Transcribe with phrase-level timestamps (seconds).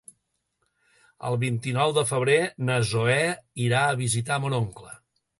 [1.31, 2.37] El vint-i-nou de febrer
[2.69, 3.17] na Zoè
[3.67, 4.95] irà a visitar mon oncle.